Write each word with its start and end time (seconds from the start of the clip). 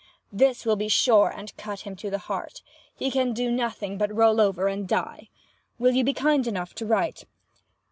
This 0.31 0.65
will 0.65 0.77
be 0.77 0.87
sure 0.87 1.29
and 1.29 1.55
cut 1.57 1.81
him 1.81 1.95
to 1.97 2.09
the 2.09 2.17
heart. 2.17 2.63
He 2.95 3.11
can 3.11 3.33
do 3.33 3.51
nothing 3.51 3.99
but 3.99 4.11
roll 4.11 4.41
over 4.41 4.67
and 4.67 4.87
die. 4.87 5.29
Will 5.77 5.91
you 5.93 6.03
be 6.03 6.11
kind 6.11 6.47
enough 6.47 6.73
to 6.73 6.87
write? 6.87 7.25